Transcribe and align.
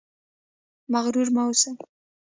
مغرور 0.91 1.27
مه 1.35 1.41
اوسئ 1.47 1.71